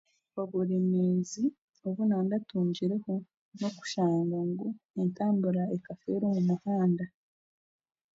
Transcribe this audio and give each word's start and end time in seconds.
Oburemeezi 0.41 1.43
obu 1.87 2.01
naaratungireho 2.09 3.13
n'okushanga 3.57 4.37
ngu 4.49 4.67
entambura 5.01 5.63
ekafeera 5.75 6.25
omu 6.33 6.43
muhanda. 6.49 7.05